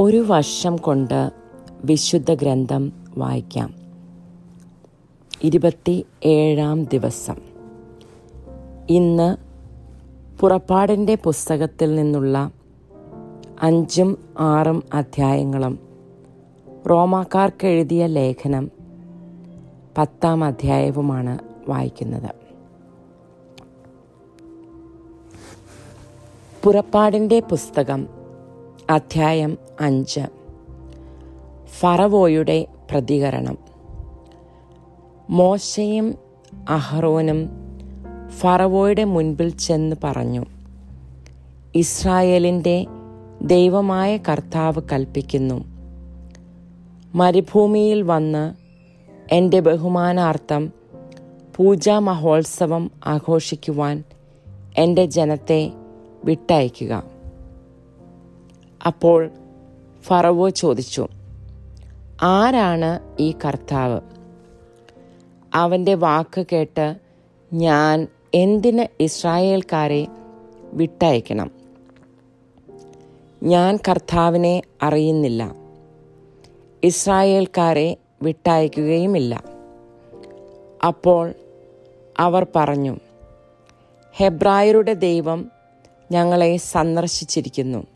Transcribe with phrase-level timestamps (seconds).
[0.00, 1.32] ഒരു വർഷം കൊണ്ട്
[1.84, 3.74] വിശുദ്ധ ഗ്രന്ഥം വായിക്കാം.
[5.42, 7.36] ഇരുപത്തി ഏഴാം ദിവസം.
[8.90, 9.36] ഇന്ന്
[10.40, 12.50] പുറപ്പാടിന്റെ പുസ്തകത്തിൽ നിന്നുള്ള
[13.62, 15.78] അഞ്ചും ആറും അധ്യായങ്ങളും
[16.90, 18.70] റോമാക്കാർക്ക് എഴുതിയ ലേഖനം
[19.98, 22.34] പത്താം അധ്യായവുമാണ് വായിക്കുന്നത്.
[26.62, 28.17] പുറപ്പാടിന്റെ പുസ്തകം
[28.90, 30.20] അധ്യായം അഞ്ച്.
[31.66, 33.58] ഫറവോയുടെ പ്രതികരണം.
[35.30, 36.14] മോശയും
[36.68, 37.48] അഹ്റോനും
[38.28, 40.46] ഫറവോയുടെ മുൻപിൽ ചെന്ന് പറഞ്ഞു
[41.74, 42.86] ഇസ്രായേലിന്റെ
[43.42, 45.64] ദൈവമായ കർത്താവ് കൽപ്പിക്കുന്നു.
[47.14, 48.54] മരുഭൂമിയിൽ വന്ന്
[49.34, 50.72] എന്റെ ബഹുമാനാർത്ഥം
[51.56, 54.04] പൂജാ മഹോത്സവം ആഘോഷിക്കുവാൻ
[54.78, 55.70] എന്റെ ജനത്തെ
[56.24, 57.17] വിട്ടയക്കുക.
[58.86, 59.30] അപ്പോൾ
[60.02, 61.08] ഫറവോ ചോദിച്ചു
[62.22, 64.00] ആരാണ് ഈ കർത്താവ്?
[65.54, 66.96] അവന്റെ വാക്ക് കേട്ട്
[67.52, 70.06] ഞാൻ എന്തിന് ഇസ്രായേൽക്കാരെ
[70.72, 71.50] വിട്ടയക്കണം?
[73.42, 75.54] ഞാൻ കർത്താവിനെ അറിയുന്നില്ല.
[76.84, 79.42] ഇസ്രായേൽക്കാരെ വിട്ടയക്കുകയുമില്ല.
[80.86, 81.34] അപ്പോൾ
[82.18, 82.96] അവർ പറഞ്ഞു
[84.12, 85.50] ഹെബ്രായരുടെ ദൈവം
[86.12, 87.86] ഞങ്ങളെ സന്ദർശിച്ചിരിക്കുന്നു.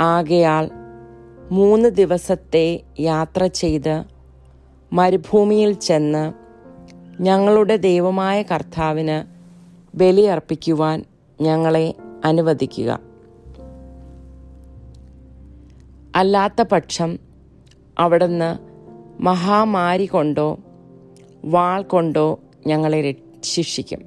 [0.00, 0.70] ആകയാൽ
[1.50, 4.04] മൂന്ന് ദിവസത്തെ യാത്ര ചെയ്ത്
[4.92, 6.32] മരുഭൂമിയിൽ ചെന്ന്
[7.22, 9.34] ഞങ്ങളുടെ ദൈവമായ കർത്താവിന്
[9.96, 11.04] ബലിയർപ്പിക്കുവാൻ
[11.40, 13.00] ഞങ്ങളെ അനുവദിക്കുക.
[16.16, 17.18] അല്ലാത്ത പക്ഷം
[17.98, 18.58] അവിടുന്ന്
[19.22, 20.58] മഹാമാരി കൊണ്ടോ
[21.44, 24.02] വാൾ കൊണ്ടോ ഞങ്ങളെ ശിക്ഷിക്കും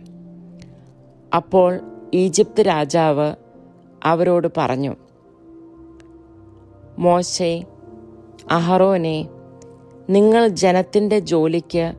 [1.35, 1.80] അപ്പോൾ
[2.13, 3.35] ഈജിപ്ത് രാജാവ്
[4.03, 4.95] അവരോട് പറഞ്ഞു
[6.99, 7.63] മോശെ
[8.51, 9.27] അഹറോനെ
[10.09, 11.93] നിങ്ങൾ ജനത്തിന്റെ ജോലിക്ക്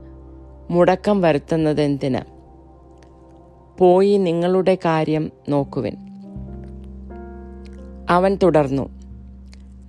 [0.71, 2.21] മുടക്കം വരുത്തുന്നത് എന്തിന്
[3.79, 5.97] പോയി നിങ്ങളുടെ കാര്യം നോക്കുവിൻ.
[8.11, 8.89] അവൻ തുടർന്നു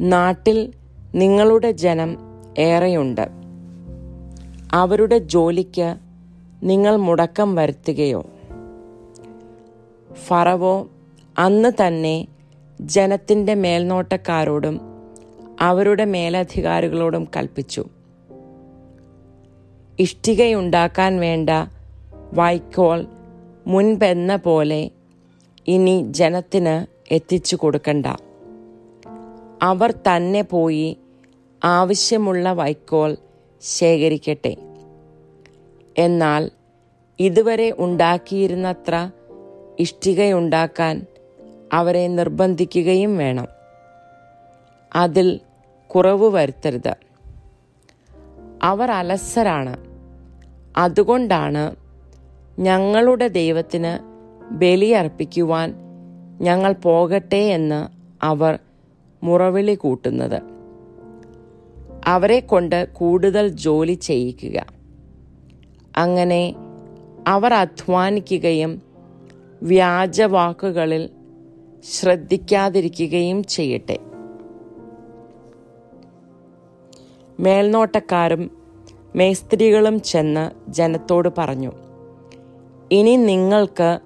[0.01, 0.73] നാട്ടിൽ
[1.15, 2.17] നിങ്ങളുടെ ജനം
[2.57, 3.29] ഏറെയുണ്ട്.
[4.71, 5.95] അവരുടെ ജോലിക്ക്
[6.63, 8.25] നിങ്ങൾ മുടക്കം വരുത്തുകയോ?
[10.13, 10.87] ഫറവോ
[11.37, 12.27] അന്ന് തന്നെ
[12.81, 14.88] ജനത്തിന്റെ മേൽനോട്ടക്കാരോടും
[15.61, 17.85] അവരുടെ മേലധികാരികളോടും കൽപ്പിച്ചു.
[19.99, 21.49] ഇഷ്ടികയുണ്ടാക്കാൻ വേണ്ട
[22.33, 23.05] വൈക്കോൾ
[23.67, 24.91] മുൻപെന്ന പോലെ
[25.67, 28.05] ഇനി ജനത്തിന് എത്തിച്ചു കൊടുക്കണ്ട.
[29.61, 30.97] അവർ തന്നെ പോയി
[31.63, 33.17] ആവശ്യമുള്ള വൈക്കോൽ
[33.61, 34.57] ശേഖരിക്കട്ടെ.
[35.97, 36.51] എന്നാൽ
[37.19, 39.09] ഇതുവരെ ഉണ്ടാക്കിയിരുന്നത്ര
[39.79, 41.05] ഇഷ്ടികയുണ്ടാക്കാൻ
[41.73, 43.47] അവരെ നിർബന്ധിക്കുകയും വേണം.
[44.95, 45.39] അതിൽ
[45.95, 46.95] കുറവ് വരുത്തരുത്.
[48.63, 49.77] അവർ അലസരാണ്.
[50.77, 51.75] അതുകൊണ്ടാണ്
[52.59, 54.09] ഞങ്ങളുടെ ദൈവത്തിന്
[54.53, 55.75] ബലിയർപ്പിക്കുവാൻ
[56.41, 57.87] ഞങ്ങൾ പോകട്ടെ എന്ന്
[58.25, 58.59] അവർ
[59.23, 60.41] മുറവിളി കൂട്ടുന്നത്.
[62.05, 64.65] അവരെ കൊണ്ട് കൂടുതൽ ജോലി ചെയ്യിക്കുക.
[65.97, 66.55] അങ്ങനെ
[67.27, 68.81] അവർ അധ്വാനിക്കുകയും
[69.63, 71.09] വ്യാജവാക്കുകളിൽ
[71.83, 73.99] ശ്രദ്ധിക്കാതിരിക്കുകയും ചെയ്യട്ടെ.
[77.39, 78.51] മേൽനോട്ടക്കാരും
[79.15, 81.71] മേസ്ത്രികളും ചെന്ന് ജനത്തോട് പറഞ്ഞു
[82.91, 83.99] ഇനി നിങ്ങൾക്ക്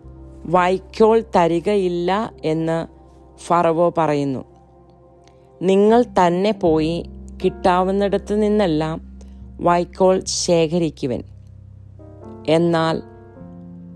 [0.46, 2.88] വൈക്കോൾ തരികയില്ല എന്ന്
[3.40, 4.46] ഫറവോ പറയുന്നു.
[5.62, 7.10] നിങ്ങൾ തന്നെ പോയി
[7.44, 9.20] കിട്ടാവുന്നിടത്ത് നിന്നെല്ലാം
[9.60, 11.24] വൈക്കോൾ ശേഖരിക്കുവൻ.
[12.48, 13.02] എന്നാൽ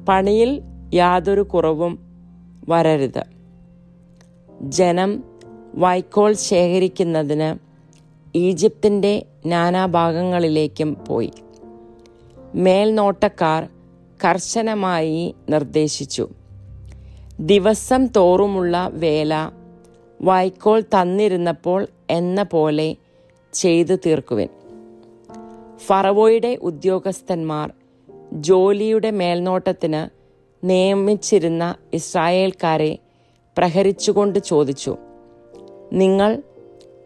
[0.10, 0.62] പണിയിൽ
[0.94, 2.00] യാതൊരു കുറവും
[2.70, 3.24] വരരുത്.
[4.62, 5.24] ജനം
[5.76, 7.67] വൈക്കോൾ ശേഖരിക്കുന്നതിന്
[8.36, 11.32] ഈജിപ്തിന്റെ നാനാഭാഗങ്ങളിലേക്കും പോയി.
[12.56, 13.68] മേൽനോട്ടക്കാർ
[14.26, 16.30] കർശനമായി നിർദ്ദേശിച്ചു.
[17.40, 19.50] ദിവസം തോറുമുള്ള വേല
[20.22, 22.96] വൈക്കോൾ തന്നിരുന്നപ്പോൾ എന്ന പോലെ
[23.54, 24.48] ചെയ്തു തീർക്കുവിൻ.
[25.78, 27.74] ഫറവോയുടെ ഉദ്യോഗസ്ഥന്മാർ
[28.34, 30.10] ജോലിയുടെ മേൽനോട്ടത്തിന്
[30.64, 32.98] നിയമിച്ചിരുന്ന ഇസ്രായേൽക്കാരെ
[33.58, 34.98] പ്രഹരിച്ചുകൊണ്ട് ചോദിച്ചു
[35.94, 36.44] നിങ്ങൾ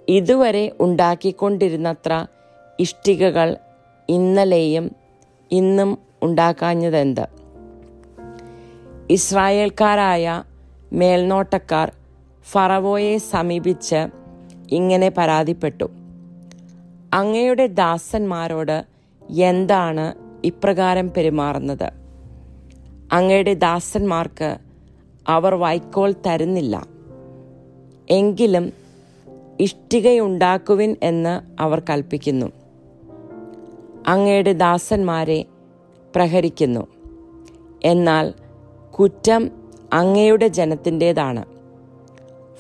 [0.10, 2.26] ഇതുവരെ ഉണ്ടാക്കിക്കൊണ്ടിരുന്നത്ര
[2.80, 3.58] ഇഷ്ടികകൾ
[4.10, 4.92] ഇന്നലെയും
[5.52, 7.28] ഇന്നും ഉണ്ടാക്കാഞ്ഞതെന്ത്?
[9.10, 10.44] ഇസ്രായേൽക്കാരായ
[10.94, 11.92] മേൽനോട്ടക്കാർ
[12.52, 14.08] ഫറവോയെ സമീപിച്ച്
[14.72, 15.92] ഇങ്ങനെ പരാതിപ്പെട്ടു.
[17.14, 18.86] അങ്ങയുടെ ദാസന്മാരോട്
[19.32, 20.14] എന്താണ്
[20.46, 21.92] ഇപ്രകാരം പെരുമാറുന്നത്?
[23.12, 24.58] അങ്ങയുടെ ദാസന്മാർക്ക്
[25.28, 26.88] അവർ വൈക്കോൽ തരുന്നില്ല.
[28.10, 28.81] എങ്കിലും
[29.62, 32.46] ഇഷ്ടികയുണ്ടാക്കുവിൻ എന്ന് അവർ കൽപ്പിക്കുന്നു.
[34.08, 35.46] അങ്ങയുടെ ദാസന്മാരെ
[36.16, 36.88] പ്രഹരിക്കുന്നു.
[37.84, 38.34] എന്നാൽ
[39.00, 39.52] കുറ്റം
[39.94, 41.46] അങ്ങയുടെ ജനത്തിന്റേതാണ്.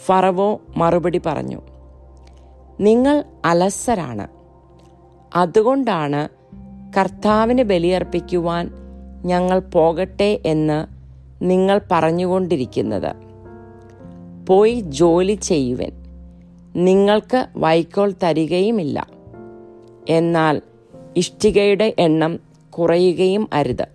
[0.05, 1.61] ഫറവോ മറുപടി പറഞ്ഞു
[2.79, 4.27] നിങ്ങൾ അലസരാണ്.
[5.35, 6.29] അതുകൊണ്ടാണ്
[6.97, 8.71] കർത്താവിന് ബലിയർപ്പിക്കുവാൻ
[9.25, 10.87] ഞങ്ങൾ പോകട്ടെ എന്ന്
[11.41, 13.15] നിങ്ങൾ പറഞ്ഞുകൊണ്ടിരിക്കുന്നത്.
[14.47, 16.00] പോയി ജോലി ചെയ്യുവൻ.
[16.75, 19.07] നിങ്ങൾക്ക് വൈക്കോൽ തരികയുമില്ല.
[20.09, 20.61] എന്നാൽ
[21.17, 22.39] ഇഷ്ടികയുടെ എണ്ണം
[22.69, 23.87] കുറയുകയും അരുത്.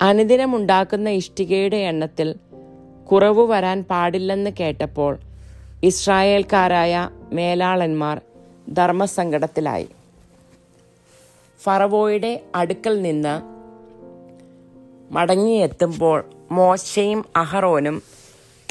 [0.00, 2.34] അനുദിനമുണ്ടാക്കുന്ന ഇഷ്ടികയുടെ എണ്ണത്തിൽ
[3.12, 5.18] കുറവ് വരാൻ പാടില്ലെന്ന് കേട്ടപ്പോൾ
[5.82, 8.20] ഇസ്രായേൽക്കാരായ മേലാളന്മാർ
[8.72, 9.88] ധർമ്മസങ്കടത്തിലായി.
[11.62, 13.42] ഫറവോയുടെ അടുക്കൽ നിന്ന്
[15.12, 18.02] മടങ്ങിയെത്തുമ്പോൾ മോശയും അഹറോനും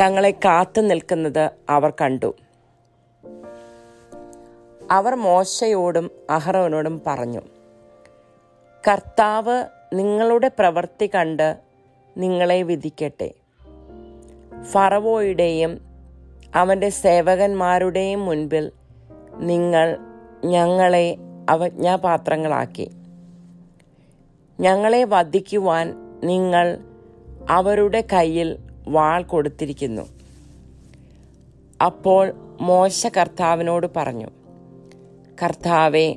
[0.01, 2.36] തങ്ങളെ കാത്തു നിൽക്കുന്നത് അവർ കണ്ടു.
[4.92, 7.42] അവർ മോശയോടും അഹറോനോടും പറഞ്ഞു
[8.88, 9.63] കർത്താവ്
[9.94, 11.57] നിങ്ങളുടെ പ്രവൃത്തി കണ്ട്
[12.18, 13.31] നിങ്ങളെ വിധിക്കട്ടെ.
[14.72, 15.81] ഫറവോയുടെയും
[16.56, 18.72] അവന്റെ സേവകന്മാരുടെയും മുൻപിൽ
[19.36, 19.98] നിങ്ങൾ
[20.46, 21.18] ഞങ്ങളെ
[21.50, 22.92] അവജ്ഞാപാത്രങ്ങളാക്കി
[24.60, 25.94] ഞങ്ങളെ വധിക്കുവാൻ
[26.24, 26.80] നിങ്ങൾ
[27.50, 30.06] അവരുടെ കയ്യിൽ വാൾ കൊടുത്തിരിക്കുന്നു.
[31.80, 32.25] അപ്പോൾ
[32.62, 34.30] മോശ കർത്താവിനോട് പറഞ്ഞു
[35.41, 36.07] കർത്താവെ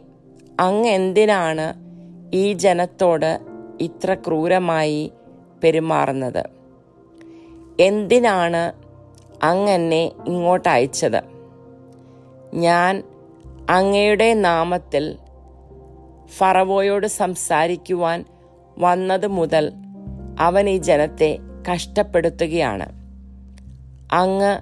[0.61, 1.67] അങ്ങ് എന്തിനാണ്
[2.37, 3.31] ഈ ജനത്തോട്
[3.81, 5.03] ഇത്ര ക്രൂരമായി
[5.63, 6.43] പെരുമാറുന്നത്?
[7.81, 8.63] എന്തിനാണ്
[9.43, 11.21] അങ്ങെന്നെ ഇങ്ങോട്ട് അയച്ചത്?
[12.67, 13.03] ഞാൻ
[13.71, 15.05] അങ്ങയുടെ നാമത്തിൽ
[16.37, 18.19] ഫറവോയോട് സംസാരിക്കുവാൻ
[18.79, 19.65] വന്നത് മുതൽ
[20.39, 21.33] അവൻ ഈ ജനത്തെ
[21.69, 22.87] കഷ്ടപ്പെടുത്തുകയാണ്.
[24.13, 24.59] അങ്ങ്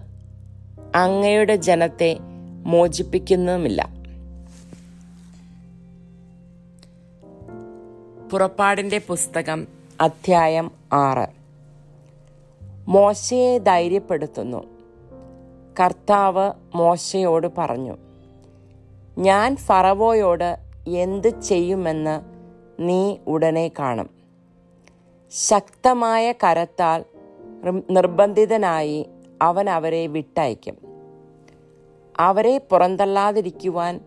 [0.94, 2.18] അങ്ങയുടെ ജനത്തെ
[2.66, 3.88] മോചിപ്പിക്കുന്നുമില്ല.
[8.32, 9.66] പുറപ്പാടിന്റെ പുസ്തകം
[10.00, 11.26] അധ്യായം ആറ്.
[12.88, 14.64] മോശയെ ധൈര്യപ്പെടുത്തുന്നു.
[15.80, 17.96] കർത്താവ് മോശയോട് പറഞ്ഞു
[19.18, 20.58] ഞാൻ ഫറവോയോട്
[20.88, 22.20] എന്ത് ചെയ്യുമെന്ന്
[22.80, 24.19] നീ ഉടനെ കാണും.
[25.30, 27.04] ശക്തമായ കരത്താൽ
[27.90, 29.08] നിർബന്ധിതനായി
[29.42, 30.78] അവൻ അവരെ വിട്ടയക്കും.
[32.18, 34.00] അവരെ പുറന്തള്ളാതിരിക്കുവാൻ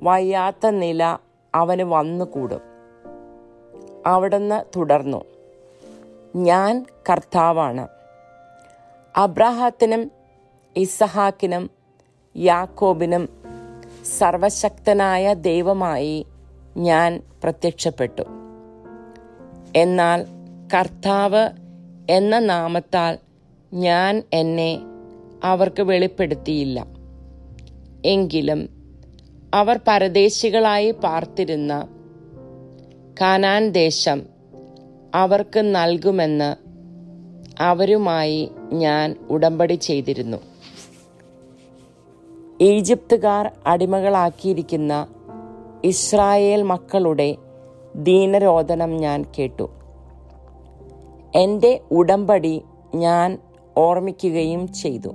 [0.00, 1.18] വയ്യാത്ത നില
[1.54, 2.60] അവന് വന്നുകൂടും.
[4.06, 5.24] അവിടുന്ന് തുടർന്നു.
[6.36, 7.88] ഞാൻ കർത്താവാണ്.
[9.16, 10.10] അബ്രാഹത്തിനും
[10.76, 11.70] ഇസഹാക്കിനും
[12.36, 13.28] യാക്കോബിനും
[14.18, 16.26] സർവശക്തനായ ദൈവമായി
[16.76, 18.22] ഞാൻ പ്രത്യക്ഷപ്പെട്ടു.
[19.76, 20.35] എന്നാൽ
[20.74, 21.50] കർത്താവ്
[22.10, 23.18] എന്ന നാമത്താൽ
[23.74, 24.80] ഞാൻ എന്നെ
[25.44, 26.86] അവർക്ക് വെളിപ്പെടുത്തിയില്ല.
[28.04, 28.68] എങ്കിലും
[29.54, 31.88] അവർ പരദേശികളായി പാർത്തിരുന്ന
[33.20, 34.22] കാനാൻ ദേശം
[35.14, 36.56] അവർക്ക് നൽകുമെന്ന്
[37.62, 40.36] അവരുമായി ഞാൻ ഉടമ്പടി ചെയ്തിരുന്നു.
[42.60, 45.06] ഈജിപ്തുകാർ അടിമകളാക്കിയിരിക്കുന്ന
[45.84, 47.36] ഇസ്രായേൽ മക്കളുടെ
[47.96, 49.75] ദീനരോധനം ഞാൻ കേട്ടു.
[51.34, 52.62] എന്റെ ഉടമ്പടി
[52.94, 53.38] ഞാൻ
[53.76, 55.08] ഓർമ്മിക്കുകയും ചെയ്തു.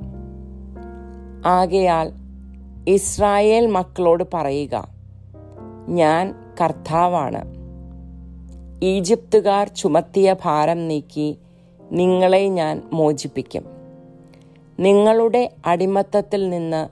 [1.45, 2.11] ആകയാൽ
[2.87, 4.87] ഇസ്രായേൽ മക്കളോട് പറയുക
[5.87, 7.61] ഞാൻ കർത്താവാണ്.
[8.83, 11.37] ഈജിപ്തുകാർ ചുമത്തിയ ഭാരം നീക്കി
[11.91, 13.65] നിങ്ങളെ ഞാൻ മോചിപ്പിക്കും.
[14.79, 16.89] നിങ്ങളുടെ അടിമത്തത്തിൽ നിന്ന്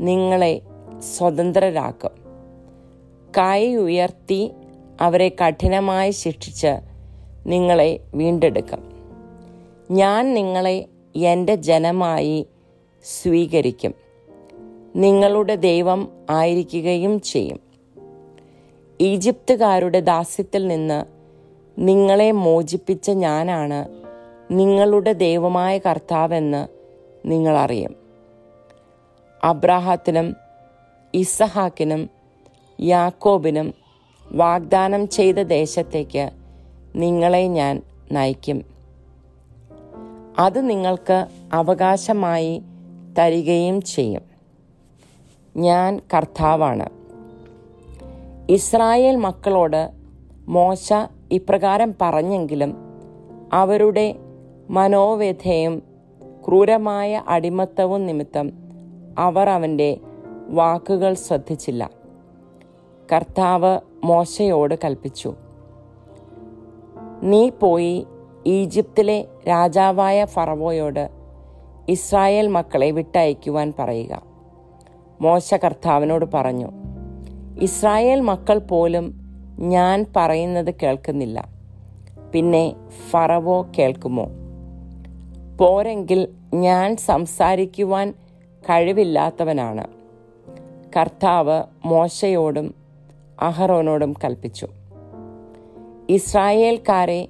[0.00, 0.62] നിങ്ങളെ
[1.16, 2.10] സ്വതന്ത്രരാക്കും.
[3.38, 4.52] കൈ ഉയർത്തി
[5.00, 6.87] അവരെ കഠിനമായി ശിക്ഷിച്ച്
[7.48, 8.92] നിങ്ങളെ വീണ്ടെടുക്കും.
[9.90, 10.86] ഞാൻ നിങ്ങളെ
[11.16, 12.46] എന്റെ ജനമായി
[13.04, 13.94] സ്വീകരിക്കും.
[14.96, 17.60] നിങ്ങളുടെ ദൈവം ആയിരിക്കുകയും ചെയ്യും.
[19.00, 21.04] ഈജിപ്തുകാരുടെ ദാസ്യത്തിൽ നിന്ന്
[21.78, 23.88] നിങ്ങളെ മോചിപ്പിച്ച ഞാനാണ്
[24.50, 26.68] നിങ്ങളുടെ ദൈവമായ കർത്താവെന്ന്
[27.28, 27.96] നിങ്ങളറിയും
[29.44, 30.36] അബ്രാഹത്തിനും
[31.14, 32.10] ഇസഹാക്കിനും
[32.80, 33.74] യാക്കോബിനും
[34.32, 36.30] വാഗ്ദാനം ചെയ്ത ദേശത്തേക്ക്
[36.98, 38.62] നിങ്ങളെ ഞാൻ നയിക്കും.
[40.38, 42.62] അത് നിങ്ങൾക്ക് അവകാശമായി
[43.18, 44.22] തരികയും ചെയ്യും.
[45.56, 46.88] ഞാൻ കർത്താവാണ്.
[48.50, 49.90] ഇസ്രായേൽ മക്കളോട്
[50.48, 50.92] മോശ
[51.32, 52.76] ഇപ്രകാരം പറഞ്ഞെങ്കിലും
[53.52, 54.14] അവരുടെ
[54.70, 55.82] മനോവ്യഥയും
[56.48, 58.52] ക്രൂരമായ അടിമത്തവും നിമിത്തം
[59.18, 60.00] അവർ അവന്റെ
[60.48, 61.90] വാക്കുകൾ ശ്രദ്ധിച്ചില്ല.
[63.12, 65.34] കർത്താവ് മോശയോട് കൽപ്പിച്ചു.
[67.22, 68.06] നീ പോയി
[68.46, 71.08] ഈജിപ്തിലെ രാജാവായ ഫറവോയോട്
[71.88, 74.22] ഇസ്രായേൽ മക്കളെ വിട്ടയക്കുവാൻ പറയുക.
[75.20, 76.70] മോശ കർത്താവിനോട് പറഞ്ഞു
[77.60, 79.14] ഇസ്രായേൽ മക്കൾ പോലും
[79.58, 81.48] ഞാൻ പറയുന്നത് കേൾക്കുന്നില്ല.
[82.32, 82.74] പിന്നെ
[83.10, 84.26] ഫറവോ കേൾക്കുമോ?
[85.60, 88.14] പോരെങ്കിൽ ഞാൻ സംസാരിക്കുവാൻ
[88.70, 89.86] കഴിവില്ലാത്തവനാണ്.
[90.96, 92.74] കർത്താവ് മോശയോടും
[93.40, 94.68] അഹറോനോടും കൽപ്പിച്ചു.
[96.08, 97.28] ഇസ്രായേൽക്കാരെ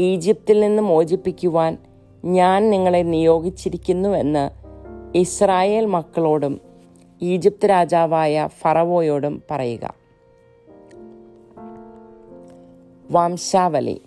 [0.00, 1.78] ഈജിപ്തിൽ നിന്ന് മോചിപ്പിക്കുവാൻ
[2.24, 4.50] ഞാൻ നിങ്ങളെ നിയോഗിച്ചിരിക്കുന്നുവെന്ന്
[5.18, 6.60] ഇസ്രായേൽ മക്കളോടും
[7.22, 9.94] ഈജിപ്ത് രാജാവായ ഫറവോയോടും പറയുക.
[13.10, 14.02] വംശാവലി.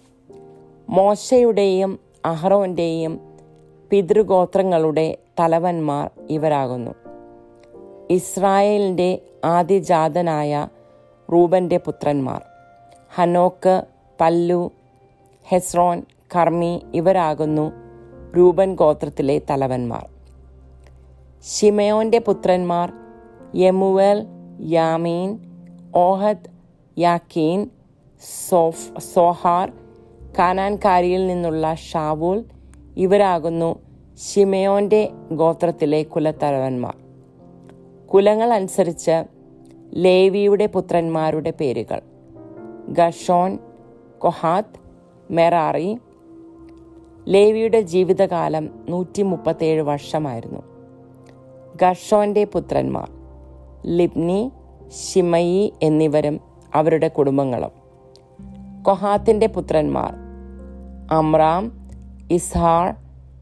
[0.89, 3.19] മോശയുടെയും അഹ്റോന്റെയും
[3.89, 6.91] പിതൃഗോത്രങ്ങളുടെ തലവന്മാർ ഇവരാകുന്നു.
[8.10, 10.67] ഇസ്രായേലിന്റെ ആദ്യജാതനായ
[11.31, 12.41] റൂബന്റെ പുത്രന്മാർ.
[13.15, 13.84] ഹനോക്ക്
[14.22, 14.72] പല്ലു
[15.43, 16.03] ഹെസ്രോൻ
[16.36, 17.72] കർമ്മി ഇവരാകുന്നു
[18.38, 20.10] രൂപൻ ഗോത്രത്തിലെ തലവന്മാർ.
[21.43, 22.93] ഷിമയോന്റെ പുത്രന്മാർ
[23.55, 24.27] യമുവൽ
[24.60, 25.39] യാമീൻ
[25.95, 26.50] ഓഹദ്
[26.98, 27.69] യാക്കീൻ
[28.50, 29.72] സോഫ് സോഹാർ
[30.39, 32.43] കാനാൻകാരിയിൽ നിന്നുള്ള ഷാവൂൽ
[32.98, 33.79] ഇവരാകുന്നു
[34.17, 36.95] ഷിമയോന്റെ ഗോത്രത്തിലെ കുലത്തലവന്മാർ.
[38.07, 39.25] കുലങ്ങൾ അനുസരിച്ച്
[39.93, 42.01] ലേവിയുടെ പുത്രന്മാരുടെ പേരുകൾ.
[42.89, 43.60] ഗഷോൻ
[44.25, 44.79] കൊഹാത്ത്
[45.32, 45.98] മെറാറി
[47.27, 50.60] ലേവിയുടെ ജീവിതകാലം നൂറ്റി മുപ്പത്തേഴ് വർഷമായിരുന്നു.
[51.82, 53.12] ഗഷോന്റെ പുത്രന്മാർ
[53.86, 54.51] ലിബ്നി
[54.89, 56.39] ഷിമയി എന്നിവരും
[56.75, 57.70] അവരുടെ കുടുംബങ്ങളും.
[58.84, 60.13] കൊഹാത്തിന്റെ പുത്രന്മാർ
[61.12, 61.89] അമ്രാം
[62.32, 62.94] ഇസ്ഹാർ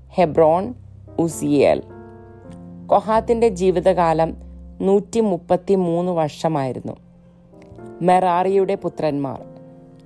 [0.10, 0.74] ഹെബ്രോൺ
[1.20, 1.84] ഉസിയേൽ.
[2.88, 4.36] കൊഹാത്തിന്റെ ജീവിതകാലം
[4.82, 6.94] നൂറ്റി മുപ്പത്തി മൂന്ന് വർഷമായിരുന്നു.
[8.02, 9.53] മെറാറിയുടെ പുത്രന്മാർ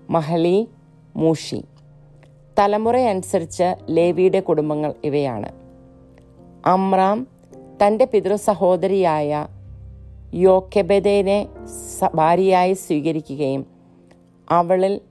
[0.10, 0.68] മഹലി
[1.16, 1.64] മൂഷി.
[2.60, 5.50] തലമുറയനുസരിച്ച് ലേവിയുടെ കുടുംബങ്ങൾ ഇവയാണ്.
[6.66, 9.48] അമ്രാം തന്റെ പിതൃ സഹോദരിയായ
[10.34, 11.48] യോക്കെബദേനെ
[12.16, 13.66] ഭാര്യയായി സ്വീകരിക്കുകയും
[14.50, 15.02] അവളിൽ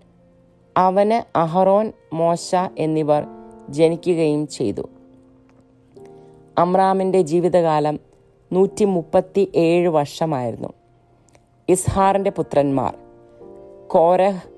[0.77, 3.27] അവന് അഹറോൻ മോശ എന്നിവർ
[3.69, 4.89] ജനിക്കുകയും ചെയ്തു.
[6.59, 8.01] അമ്രാമിന്റെ ജീവിതകാലം
[8.53, 10.69] നൂറ്റി മുപ്പത്തി ഏഴ് വർഷമായിരുന്നു.
[11.69, 12.97] ഇസ്ഹാറിന്റെ പുത്രന്മാർ
[13.87, 14.56] കോരഹ്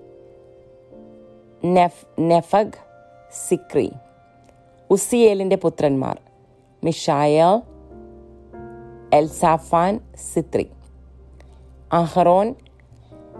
[1.65, 2.73] നെഫ് നെഫഗ്
[3.49, 3.93] സിക്രി.
[4.91, 6.21] ഉസിയേലിന്റെ പുത്രന്മാർ.
[6.85, 7.61] മിഷായ
[9.12, 10.00] എൽസാഫാൻ
[10.35, 10.71] സിത്രി.
[11.93, 12.55] അഹറോൻ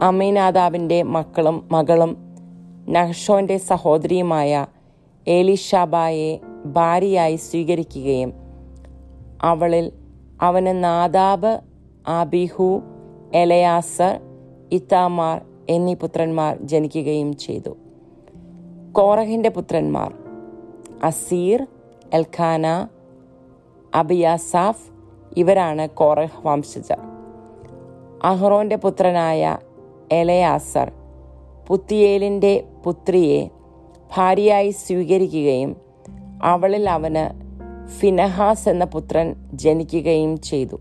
[0.01, 2.17] അമീനാദാബിന്റെ മക്കളും മകളും
[2.89, 4.67] നഹ്ഷോന്റെ സഹോദരിയുമായ
[5.29, 8.33] ഏലിഷാബായെ ഭാര്യയായി സ്വീകരിക്കുകയും
[9.43, 9.93] അവളിൽ
[10.43, 11.61] അവന് നാദാബ്
[12.09, 12.83] ആബിഹു
[13.35, 14.21] എലയാസർ
[14.73, 17.77] ഇത്താമാർ എന്നീ പുത്രന്മാർ ജനിക്കുകയും ചെയ്തു.
[18.99, 20.13] കോറഹിന്റെ പുത്രന്മാർ.
[21.03, 21.67] അസീർ
[22.13, 22.89] എൽഖാന
[23.95, 24.91] അബിയാസാഫ്
[25.37, 26.99] ഇവരാണ് കോറഹ് വംശജർ.
[28.25, 29.59] അഹ്റോന്റെ പുത്രനായ
[30.13, 30.93] എലയാസർ
[31.67, 33.51] പുത്തിയേലിന്റെ പുത്രിയെ
[34.17, 35.77] ഭാര്യയായി സ്വീകരിക്കുകയും
[36.43, 37.41] അവളിൽ അവന്
[37.89, 40.81] ഫിനഹാസ് എന്ന പുത്രൻ ജനിക്കുകയും ചെയ്തു.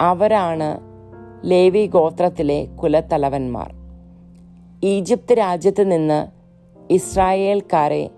[0.00, 0.80] അവരാണ്
[1.44, 3.72] ലേവി ഗോത്രത്തിലെ കുലത്തലവന്മാർ.
[4.84, 6.39] ഈജിപ്ത് രാജ്യത്ത് നിന്ന്
[6.90, 8.10] ഇസ്രായേൽക്കാരെ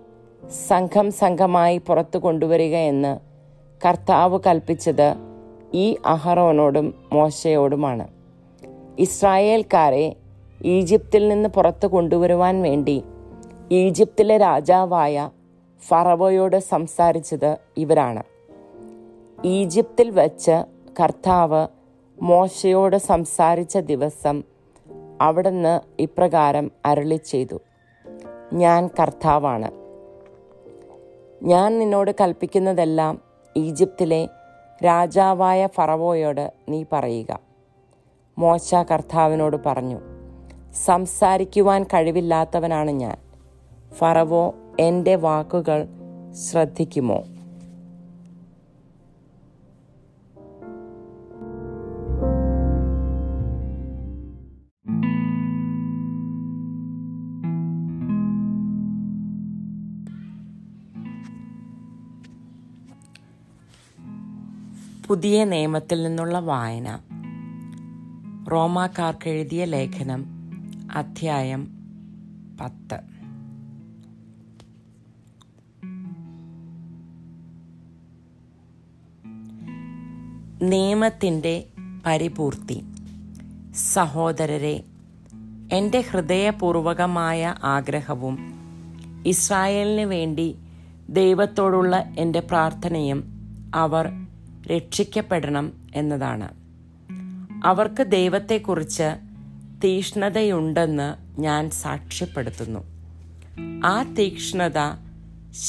[0.68, 3.18] സംഘം സംഘമായി പുറത്തു കൊണ്ടുവരിക എന്ന്
[3.86, 5.14] കർത്താവ് കൽപ്പിച്ചത്
[5.74, 8.08] ഈ അഹറോനോടും മോശയോടുമാണ്.
[8.98, 10.16] ഇസ്രായേൽക്കാരെ
[10.64, 13.02] ഈജിപ്തിൽ നിന്ന് പുറത്തു കൊണ്ടുവരുവാൻ വേണ്ടി
[13.72, 15.30] ഈജിപ്തിലെ രാജാവായ
[15.88, 18.22] ഫറവോയോട് സംസാരിച്ചത് ഇവരാണ്.
[19.44, 20.64] ഈജിപ്തിൽ വച്ച്
[21.00, 21.66] കർത്താവ്
[22.22, 24.42] മോശയോട് സംസാരിച്ച ദിവസം
[25.20, 27.60] അവിടുന്ന് ഇപ്രകാരം അരളി ചെയ്തു
[28.52, 29.70] ഞാൻ കർത്താവാണ്.
[31.44, 33.20] ഞാൻ നിന്നോട് കൽപ്പിക്കുന്നതെല്ലാം
[33.56, 34.28] ഈജിപ്തിലെ
[34.84, 37.40] രാജാവായ ഫറവോയോട് നീ പറയുക.
[38.38, 40.00] മോശ കർത്താവിനോട് പറഞ്ഞു
[40.72, 43.16] സംസാരിക്കുവാൻ കഴിവില്ലാത്തവനാണ് ഞാൻ.
[43.92, 45.88] ഫറവോ എന്റെ വാക്കുകൾ
[46.32, 47.22] ശ്രദ്ധിക്കുമോ?
[65.12, 66.98] പുതിയ നിയമത്തിൽ നിന്നുള്ള വായന.
[68.52, 70.24] റോമാക്കാർക്ക് എഴുതിയ ലേഖനം
[70.94, 71.68] അധ്യായം
[72.60, 73.00] പത്ത്.
[80.62, 81.66] നിയമത്തിന്റെ
[82.06, 82.84] പരിപൂർത്തി.
[83.74, 84.84] സഹോദരരെ
[85.72, 88.38] എന്റെ ഹൃദയപൂർവകമായ ആഗ്രഹവും
[89.26, 90.56] ഇസ്രായേലിന് വേണ്ടി
[91.10, 93.24] ദൈവത്തോടുള്ള എന്റെ പ്രാർത്ഥനയും
[93.74, 94.31] അവർ
[94.66, 96.48] രക്ഷിക്കപ്പെടണം എന്നതാണ്.
[97.64, 99.16] അവർക്ക് ദൈവത്തെക്കുറിച്ച്
[99.84, 102.80] തീക്ഷ്ണതയുണ്ടെന്ന് ഞാൻ സാക്ഷ്യപ്പെടുത്തുന്നു.
[103.84, 105.06] ആ തീക്ഷ്ണത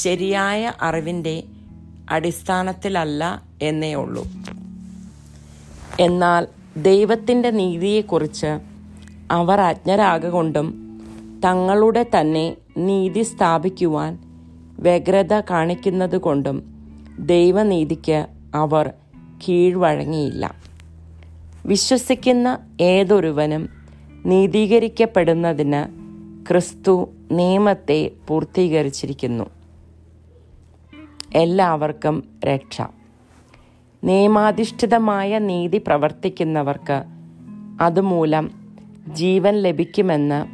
[0.02, 1.44] ശരിയായ അറിവിന്റെ
[2.10, 4.24] അടിസ്ഥാനത്തിലല്ല എന്നേ ഉള്ളൂ.
[6.00, 6.46] എന്നാൽ
[6.76, 8.60] ദൈവത്തിന്റെ നീതിയെക്കുറിച്ച്
[9.30, 10.84] അവർ അജ്ഞരാകൊണ്ടും
[11.44, 14.18] തങ്ങളുടെ തന്നെ നീതി സ്ഥാപിക്കുവാൻ
[14.78, 16.62] വ്യഗ്രത കാണിക്കുന്നത് കൊണ്ടും
[17.18, 18.92] ദൈവനീതിക്ക് അവർ
[19.48, 20.54] കീഴ്വഴങ്ങിയില്ല.
[21.66, 23.68] വിശ്വസിക്കുന്ന ഏതൊരുവനും
[24.26, 26.04] നീതീകരിക്കപ്പെടുന്നതിന്
[26.48, 29.44] ക്രിസ്തു നിയമത്തെ പൂർത്തീകരിച്ചിരിക്കുന്നു.
[31.34, 32.82] എല്ലാവർക്കും രക്ഷ.
[34.04, 37.04] നിയമാധിഷ്ഠിതമായ നീതി പ്രവർത്തിക്കുന്നവർക്ക്
[37.80, 38.50] അതുമൂലം
[39.08, 40.46] ജീവൻ ലഭിക്കുമെന്ന്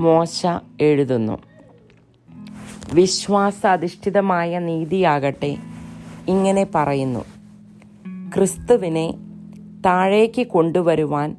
[0.00, 0.46] മോശ
[0.80, 1.38] എഴുതുന്നു.
[2.92, 5.56] വിശ്വാസാധിഷ്ഠിതമായ നീതിയാകട്ടെ
[6.28, 7.35] ഇങ്ങനെ പറയുന്നു.
[8.36, 9.14] ക്രിസ്തുവിനെ
[9.86, 11.36] താഴേക്ക് കൊണ്ടുവരുവാൻ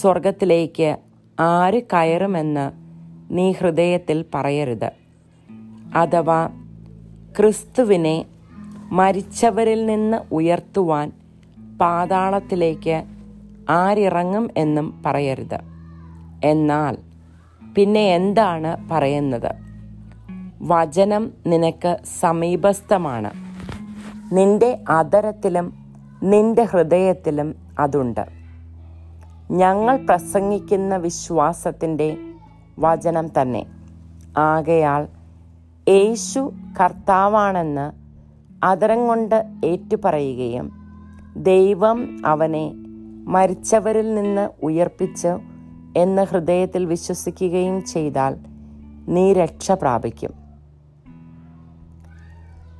[0.00, 0.96] സ്വർഗത്തിലേക്ക്
[1.40, 2.70] ആര് കയറുമെന്ന്
[3.30, 4.90] നീ ഹൃദയത്തിൽ പറയരുത്.
[5.94, 6.50] അഥവാ
[7.38, 8.24] ക്രിസ്തുവിനെ
[8.92, 11.12] മരിച്ചവരിൽ നിന്ന് ഉയർത്തുവാൻ
[11.80, 13.04] പാതാളത്തിലേക്ക്
[13.70, 15.58] ആരിറങ്ങും എന്നും പറയരുത്.
[16.44, 16.96] എന്നാൽ
[17.74, 19.54] പിന്നെ എന്താണ് പറയുന്നത്?
[20.62, 23.30] വചനം നിനക്ക് സമീപസ്ഥമാണ്.
[24.34, 25.89] നിന്റെ അതരത്തിലും
[26.22, 28.26] നിന്റെ ഹൃദയത്തിലും അതുണ്ട്.
[29.50, 32.16] ഞങ്ങൾ പ്രസംഗിക്കുന്ന വിശ്വാസത്തിന്റെ
[32.78, 33.66] വചനം തന്നെ.
[34.38, 35.08] ആകയാൽ
[35.88, 37.92] യേശു കർത്താവാണെന്ന്
[38.64, 40.72] അതരം കൊണ്ട് ഏറ്റുപറയുകയും
[41.36, 42.72] ദൈവം അവനെ
[43.24, 45.38] മരിച്ചവരിൽ നിന്ന് ഉയർപ്പിച്ച്
[45.96, 48.36] എന്ന് ഹൃദയത്തിൽ വിശ്വസിക്കുകയും ചെയ്താൽ
[49.08, 50.30] നീ രക്ഷ പ്രാപിക്കും.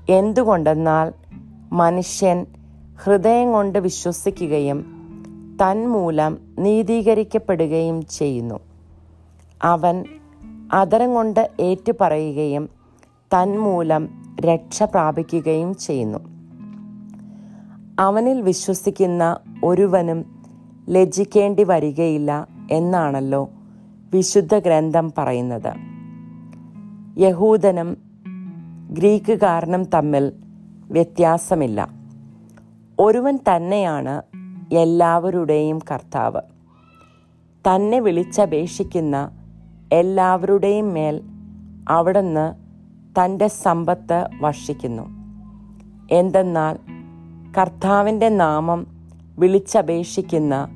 [0.08, 1.12] എന്തുകൊണ്ടെന്നാൽ
[1.72, 2.46] മനുഷ്യൻ
[3.04, 5.00] ഹൃദയം കൊണ്ട് വിശ്വസിക്കുകയും
[5.62, 8.60] തന്മൂലം നീതീകരിക്കപ്പെടുകയും ചെയ്യുന്നു.
[9.62, 10.04] അവൻ
[10.72, 12.68] അതരം കൊണ്ട് ഏറ്റുപറയുകയും
[13.34, 14.08] തന്മൂലം
[14.40, 16.18] രക്ഷ പ്രാപിക്കുകയും ചെയ്യുന്നു.
[17.98, 20.44] അവനിൽ വിശ്വസിക്കുന്ന ഒരുവനും
[20.88, 23.50] ലജ്ജിക്കേണ്ടി വരികയില്ല എന്നാണല്ലോ
[24.14, 25.72] വിശുദ്ധ ഗ്രന്ഥം പറയുന്നത്.
[27.18, 27.96] യഹൂദനും
[28.90, 30.32] ഗ്രീക്കുകാരനും തമ്മിൽ
[30.90, 31.99] വ്യത്യാസമില്ല.
[33.02, 34.22] ഒരുവൻ തന്നെയാണ്
[34.74, 36.40] എല്ലാവരുടെയും കർത്താവ്.
[37.66, 39.30] തന്നെ വിളിച്ചപേക്ഷിക്കുന്ന
[39.92, 41.20] എല്ലാവരുടെയും മേൽ
[41.88, 42.54] അവിടുന്ന്
[43.20, 45.02] തന്റെ സമ്പത്ത് വർഷിക്കുന്നു.
[46.10, 46.76] എന്തെന്നാൽ
[47.58, 48.86] കർത്താവിന്റെ നാമം
[49.38, 50.68] വിളിച്ചപേക്ഷിക്കുന്ന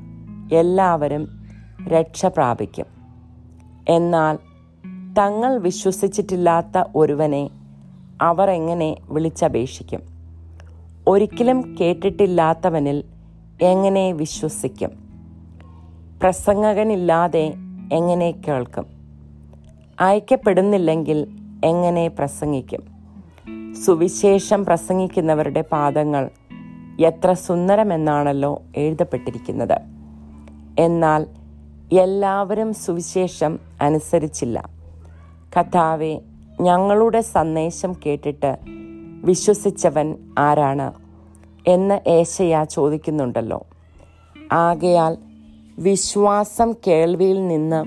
[0.52, 1.28] എല്ലാവരും
[1.88, 2.87] രക്ഷ പ്രാപിക്കും.
[3.88, 4.38] എന്നാൽ
[5.18, 7.50] തങ്ങൾ വിശ്വസിച്ചിട്ടില്ലാത്ത ഒരുവനെ
[8.20, 10.13] അവർ എങ്ങനെ വിളിച്ചപേക്ഷിക്കും?
[11.09, 13.05] ഒരിക്കലും കേട്ടിട്ടില്ലാത്തവനിൽ
[13.62, 14.90] എങ്ങനെ വിശ്വസിക്കും?
[16.23, 17.55] പ്രസംഗകനില്ലാതെ
[17.93, 18.87] എങ്ങനെ കേൾക്കും?
[20.01, 21.29] അയക്കപ്പെടുന്നില്ലെങ്കിൽ
[21.64, 22.85] എങ്ങനെ പ്രസംഗിക്കും?
[23.75, 26.31] സുവിശേഷം പ്രസംഗിക്കുന്നവരുടെ പാദങ്ങൾ
[27.01, 29.79] എത്ര സുന്ദരമെന്നാണല്ലോ എഴുതപ്പെട്ടിരിക്കുന്നത്.
[30.79, 31.27] എന്നാൽ
[31.93, 34.69] എല്ലാവരും സുവിശേഷം അനുസരിച്ചില്ല.
[35.61, 36.21] കഥാവെ
[36.61, 38.57] ഞങ്ങളുടെ സന്ദേശം കേട്ടിട്ട്
[39.24, 40.92] വിശ്വസിച്ചവൻ ആരാണ്
[41.66, 43.66] എന്ന് ഏശയ ചോദിക്കുന്നുണ്ടല്ലോ.
[44.52, 45.18] ആകയാൽ
[45.78, 47.84] വിശ്വാസം കേൾവിയിൽ നിന്ന്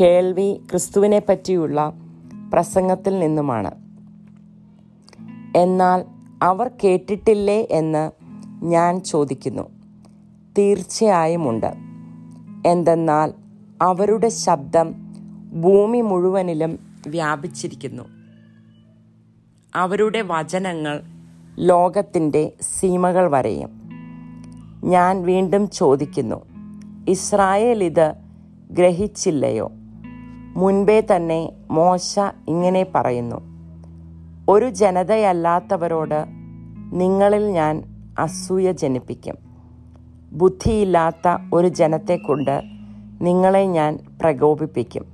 [0.00, 1.92] കേൾവി ക്രിസ്തുവിനെ പറ്റിയുള്ള
[2.52, 3.70] പ്രസംഗത്തിൽ നിന്നുമാണ്.
[5.56, 6.04] എന്നാൽ
[6.42, 8.10] അവർ കേട്ടിട്ടില്ലേ എന്ന്
[8.64, 9.62] ഞാൻ ചോദിക്കുന്നു.
[10.58, 11.74] തീർച്ചയായും ഉണ്ട്
[12.66, 13.32] എന്തെന്നാൽ
[13.82, 14.94] അവരുടെ ശബ്ദം
[15.60, 18.15] ഭൂമി മുഴുവനിലും വ്യാപിച്ചിരിക്കുന്നു.
[19.76, 21.02] അവരുടെ വചനങ്ങൾ
[21.58, 23.70] ലോകത്തിന്റെ സീമകൾ വരെയും.
[24.84, 26.42] ഞാൻ വീണ്ടും ചോദിക്കുന്നു
[27.08, 28.14] ഇസ്രായേൽ ഇത്
[28.70, 29.72] ഗ്രഹിച്ചില്ലയോ?
[30.56, 33.40] മുൻപേ തന്നെ മോശ ഇങ്ങനെ പറയുന്നു
[34.48, 36.26] ഒരു ജനതയല്ലാത്തവരോട്
[36.92, 37.84] നിങ്ങളിൽ ഞാൻ
[38.18, 39.34] അസൂയ ജനിപ്പിക്കും.
[40.32, 42.62] ബുദ്ധിയില്ലാത്ത ഒരു ജനത്തെക്കൊണ്ട്
[43.20, 45.04] നിങ്ങളെ ഞാൻ പ്രകോപിപ്പിക്കും.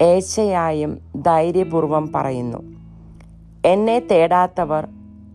[0.00, 2.75] ഏശയായും ധൈര്യപൂർവം പറയുന്നു
[3.66, 4.88] എന്നെ തേടാത്തവർ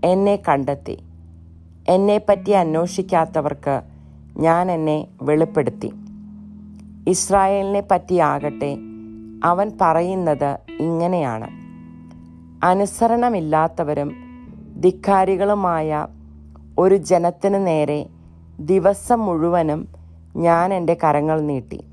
[0.03, 0.97] എന്നെ കണ്ടെത്തി.
[1.89, 3.81] എന്നെപ്പറ്റി അന്വേഷിക്കാത്തവർക്ക്
[4.37, 5.93] ഞാൻ എന്നെ വെളിപ്പെടുത്തി.
[7.07, 8.77] ഇസ്രായേലിനെ പറ്റിയാകട്ടെ
[9.43, 11.47] അവൻ പറയുന്നത് ഇങ്ങനെയാണ്.
[12.65, 14.11] അനുസരണമില്ലാത്തവരും
[14.81, 16.07] ധിക്കാരികളുമായ
[16.77, 18.09] ഒരു ജനത്തിനു നേരെ
[18.59, 19.87] ദിവസം മുഴുവനും
[20.35, 21.83] ഞാൻ എന്റെ കരങ്ങൾ നീട്ടി.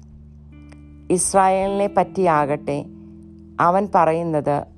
[1.11, 2.85] ഇസ്രായേലിനെ പറ്റിയാകട്ടെ
[3.61, 4.78] അവൻ പറയുന്നത്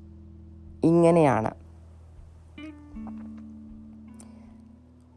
[0.85, 1.51] ഇങ്ങനെയാണ്.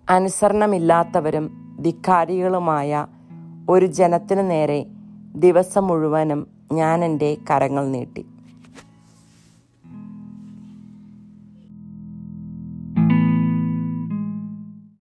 [0.10, 3.08] അനുസരണമില്ലാത്തവരും ധിക്കാരികളുമായ
[3.70, 4.86] ഒരു ജനത്തിനു നേരെ
[5.36, 8.26] ദിവസം മുഴുവനും ഞാൻ എന്റെ കരങ്ങൾ നീട്ടി.